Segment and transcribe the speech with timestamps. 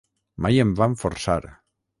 [0.45, 1.41] Mai em van forçar.